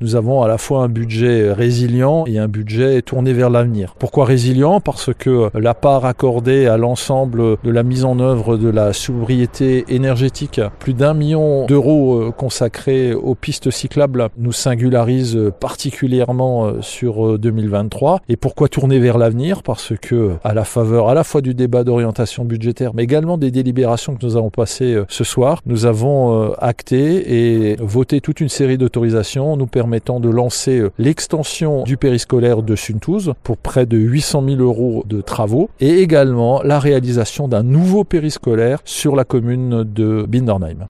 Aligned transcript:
Nous 0.00 0.14
avons 0.14 0.44
à 0.44 0.46
la 0.46 0.58
fois 0.58 0.84
un 0.84 0.88
budget 0.88 1.50
résilient 1.52 2.22
et 2.28 2.38
un 2.38 2.46
budget 2.46 3.02
tourné 3.02 3.32
vers 3.32 3.50
l'avenir. 3.50 3.96
Pourquoi 3.98 4.26
résilient? 4.26 4.78
Parce 4.80 5.12
que 5.12 5.50
la 5.58 5.74
part 5.74 6.04
accordée 6.04 6.68
à 6.68 6.76
l'ensemble 6.76 7.56
de 7.64 7.70
la 7.72 7.82
mise 7.82 8.04
en 8.04 8.20
œuvre 8.20 8.56
de 8.56 8.68
la 8.68 8.92
sobriété 8.92 9.84
énergétique, 9.88 10.60
plus 10.78 10.94
d'un 10.94 11.14
million 11.14 11.66
d'euros 11.66 12.30
consacrés 12.30 13.12
aux 13.12 13.34
pistes 13.34 13.72
cyclables, 13.72 14.28
nous 14.38 14.52
singularise 14.52 15.36
particulièrement 15.58 16.80
sur 16.80 17.36
2023. 17.36 18.20
Et 18.28 18.36
pourquoi 18.36 18.68
tourner 18.68 19.00
vers 19.00 19.18
l'avenir? 19.18 19.64
Parce 19.64 19.94
que 20.00 20.34
à 20.44 20.54
la 20.54 20.62
faveur 20.62 21.08
à 21.08 21.14
la 21.14 21.24
fois 21.24 21.40
du 21.40 21.54
débat 21.54 21.82
d'orientation 21.82 22.44
budgétaire, 22.44 22.92
mais 22.94 23.02
également 23.02 23.36
des 23.36 23.50
délibérations 23.50 24.14
que 24.14 24.24
nous 24.24 24.36
avons 24.36 24.50
passées 24.50 24.96
ce 25.08 25.24
soir, 25.24 25.60
nous 25.66 25.86
avons 25.86 26.52
acté 26.52 27.72
et 27.72 27.76
voté 27.80 28.20
toute 28.20 28.40
une 28.40 28.48
série 28.48 28.78
d'autorisations 28.78 29.56
nous 29.56 29.66
de 29.88 30.28
lancer 30.28 30.84
l'extension 30.98 31.82
du 31.82 31.96
périscolaire 31.96 32.62
de 32.62 32.76
Suntouze 32.76 33.32
pour 33.42 33.56
près 33.56 33.86
de 33.86 33.96
800 33.96 34.44
000 34.46 34.60
euros 34.60 35.04
de 35.06 35.20
travaux 35.20 35.70
et 35.80 36.00
également 36.00 36.62
la 36.62 36.78
réalisation 36.78 37.48
d'un 37.48 37.62
nouveau 37.62 38.04
périscolaire 38.04 38.80
sur 38.84 39.16
la 39.16 39.24
commune 39.24 39.84
de 39.84 40.24
Bindernheim. 40.28 40.86